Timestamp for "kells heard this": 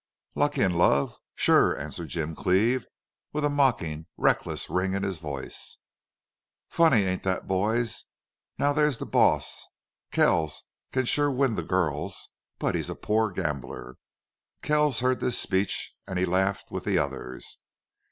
14.63-15.37